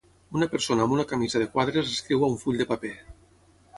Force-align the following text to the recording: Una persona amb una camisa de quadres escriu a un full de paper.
Una 0.37 0.45
persona 0.53 0.85
amb 0.87 0.95
una 0.95 1.05
camisa 1.11 1.41
de 1.43 1.47
quadres 1.57 1.93
escriu 1.93 2.25
a 2.25 2.31
un 2.33 2.41
full 2.45 2.59
de 2.63 2.69
paper. 2.73 2.95